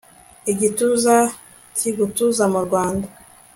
igituza 0.51 1.15
cyigutuza 1.77 2.43
mu 2.53 2.59
rwanda 2.65 3.07